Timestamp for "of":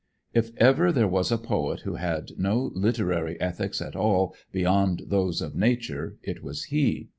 5.43-5.53